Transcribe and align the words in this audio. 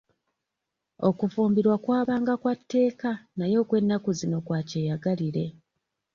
Okufumbirwa 1.07 1.75
kwabanga 1.83 2.33
kwa 2.41 2.53
tteeka 2.61 3.11
naye 3.37 3.55
okw'ennaku 3.63 4.09
zino 4.19 4.37
kwa 4.45 4.59
kyeyagalire. 4.69 5.45